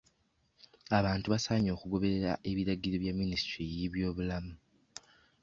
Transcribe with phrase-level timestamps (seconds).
[0.97, 4.53] Abantu basaanye okugoberera abiragiro bya minisitule y'ebyobulamu.